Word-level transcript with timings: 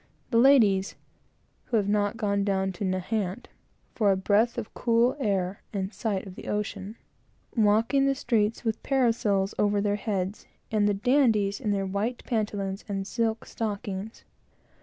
The 0.31 0.39
ladies 0.39 0.95
(who 1.65 1.77
have 1.77 1.87
not 1.87 2.17
gone 2.17 2.43
down 2.43 2.71
to 2.71 2.83
Nahant, 2.83 3.49
for 3.93 4.11
a 4.11 4.17
breath 4.17 4.57
of 4.57 4.73
cool 4.73 5.15
air, 5.19 5.61
and 5.73 5.93
sight 5.93 6.25
of 6.25 6.33
the 6.33 6.47
ocean) 6.47 6.95
walking 7.55 8.07
the 8.07 8.15
streets 8.15 8.63
with 8.63 8.81
parasols 8.81 9.53
over 9.59 9.79
their 9.79 9.97
heads, 9.97 10.47
and 10.71 10.89
the 10.89 10.95
dandies 10.95 11.59
in 11.59 11.69
their 11.69 11.85
white 11.85 12.23
pantaloons 12.25 12.83
and 12.89 13.05
silk 13.05 13.45
stockings! 13.45 14.23